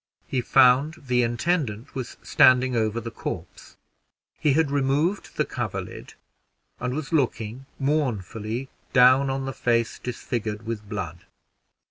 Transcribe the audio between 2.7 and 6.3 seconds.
over the corpse; he had removed the coverlid,